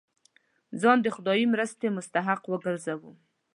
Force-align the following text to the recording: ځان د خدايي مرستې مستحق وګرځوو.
ځان 0.81 0.97
د 1.01 1.07
خدايي 1.15 1.45
مرستې 1.53 1.87
مستحق 1.97 2.41
وګرځوو. 2.47 3.11